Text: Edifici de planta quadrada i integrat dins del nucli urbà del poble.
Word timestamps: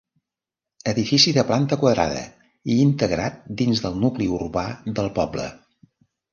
Edifici 0.91 1.33
de 1.35 1.43
planta 1.51 1.77
quadrada 1.83 2.23
i 2.75 2.79
integrat 2.87 3.39
dins 3.63 3.85
del 3.87 4.03
nucli 4.07 4.33
urbà 4.41 4.67
del 4.99 5.15
poble. 5.23 5.49